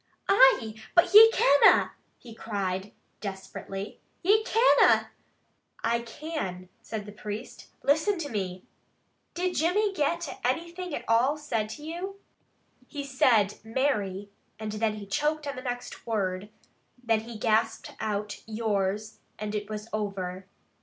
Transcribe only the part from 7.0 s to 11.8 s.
the priest. "Listen to me! Did Jimmy get anything at all said